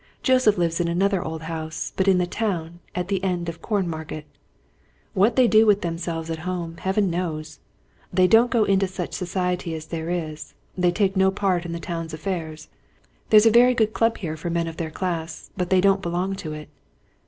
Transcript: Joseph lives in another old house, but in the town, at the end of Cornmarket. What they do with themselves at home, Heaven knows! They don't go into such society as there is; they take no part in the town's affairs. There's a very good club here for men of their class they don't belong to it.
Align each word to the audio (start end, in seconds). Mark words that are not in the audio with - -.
Joseph 0.23 0.57
lives 0.57 0.79
in 0.79 0.87
another 0.87 1.23
old 1.23 1.43
house, 1.43 1.93
but 1.95 2.07
in 2.07 2.17
the 2.17 2.25
town, 2.25 2.79
at 2.95 3.07
the 3.07 3.23
end 3.23 3.47
of 3.47 3.61
Cornmarket. 3.61 4.23
What 5.13 5.35
they 5.35 5.47
do 5.47 5.67
with 5.67 5.83
themselves 5.83 6.31
at 6.31 6.39
home, 6.39 6.77
Heaven 6.77 7.11
knows! 7.11 7.59
They 8.11 8.25
don't 8.25 8.49
go 8.49 8.63
into 8.63 8.87
such 8.87 9.13
society 9.13 9.75
as 9.75 9.85
there 9.85 10.09
is; 10.09 10.55
they 10.75 10.89
take 10.91 11.15
no 11.15 11.29
part 11.29 11.67
in 11.67 11.71
the 11.71 11.79
town's 11.79 12.15
affairs. 12.15 12.67
There's 13.29 13.45
a 13.45 13.51
very 13.51 13.75
good 13.75 13.93
club 13.93 14.17
here 14.17 14.35
for 14.35 14.49
men 14.49 14.65
of 14.65 14.77
their 14.77 14.89
class 14.89 15.51
they 15.55 15.79
don't 15.79 16.01
belong 16.01 16.35
to 16.37 16.51
it. 16.53 16.69